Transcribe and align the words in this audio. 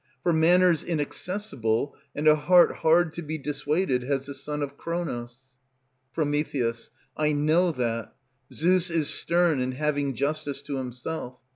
For 0.23 0.33
manners 0.33 0.83
Inaccessible, 0.83 1.95
and 2.15 2.27
a 2.27 2.35
heart 2.35 2.77
hard 2.77 3.13
to 3.13 3.21
be 3.21 3.37
dissuaded 3.37 4.01
has 4.01 4.25
the 4.25 4.33
son 4.33 4.63
of 4.63 4.75
Kronos. 4.75 5.53
Pr. 6.15 6.23
I 7.15 7.31
know, 7.33 7.71
that 7.71 8.15
Zeus 8.51 8.89
is 8.89 9.11
stern 9.11 9.61
and 9.61 9.75
having 9.75 10.15
Justice 10.15 10.63
to 10.63 10.77
himself. 10.77 11.35